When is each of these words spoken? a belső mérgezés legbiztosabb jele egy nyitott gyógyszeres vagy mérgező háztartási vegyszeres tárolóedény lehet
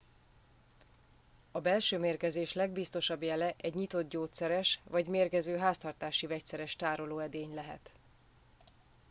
a 1.51 1.61
belső 1.61 1.99
mérgezés 1.99 2.53
legbiztosabb 2.53 3.23
jele 3.23 3.53
egy 3.57 3.73
nyitott 3.73 4.09
gyógyszeres 4.09 4.79
vagy 4.89 5.07
mérgező 5.07 5.57
háztartási 5.57 6.27
vegyszeres 6.27 6.75
tárolóedény 6.75 7.53
lehet 7.53 7.89